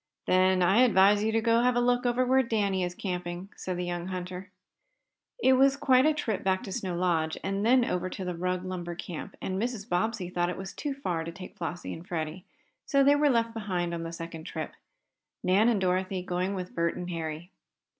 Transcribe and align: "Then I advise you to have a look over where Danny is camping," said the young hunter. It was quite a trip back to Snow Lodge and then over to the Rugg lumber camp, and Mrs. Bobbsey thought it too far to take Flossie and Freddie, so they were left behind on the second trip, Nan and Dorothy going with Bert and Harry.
"Then 0.25 0.63
I 0.63 0.81
advise 0.81 1.23
you 1.23 1.31
to 1.31 1.47
have 1.47 1.75
a 1.75 1.79
look 1.79 2.07
over 2.07 2.25
where 2.25 2.41
Danny 2.41 2.83
is 2.83 2.95
camping," 2.95 3.49
said 3.55 3.77
the 3.77 3.85
young 3.85 4.07
hunter. 4.07 4.49
It 5.37 5.53
was 5.53 5.77
quite 5.77 6.07
a 6.07 6.13
trip 6.15 6.43
back 6.43 6.63
to 6.63 6.71
Snow 6.71 6.95
Lodge 6.95 7.37
and 7.43 7.63
then 7.63 7.85
over 7.85 8.09
to 8.09 8.25
the 8.25 8.33
Rugg 8.33 8.65
lumber 8.65 8.95
camp, 8.95 9.35
and 9.43 9.61
Mrs. 9.61 9.87
Bobbsey 9.87 10.27
thought 10.29 10.49
it 10.49 10.73
too 10.75 10.95
far 10.95 11.23
to 11.23 11.31
take 11.31 11.55
Flossie 11.55 11.93
and 11.93 12.07
Freddie, 12.07 12.45
so 12.87 13.03
they 13.03 13.15
were 13.15 13.29
left 13.29 13.53
behind 13.53 13.93
on 13.93 14.01
the 14.01 14.11
second 14.11 14.45
trip, 14.45 14.73
Nan 15.43 15.69
and 15.69 15.79
Dorothy 15.79 16.23
going 16.23 16.55
with 16.55 16.73
Bert 16.73 16.95
and 16.97 17.11
Harry. 17.11 17.51